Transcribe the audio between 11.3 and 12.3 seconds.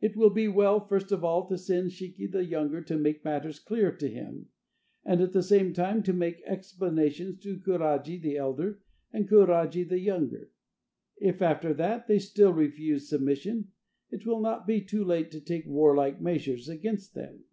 after that they